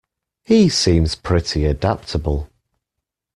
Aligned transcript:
He 0.47 0.67
seems 0.67 1.13
pretty 1.13 1.65
adaptable 1.67 2.49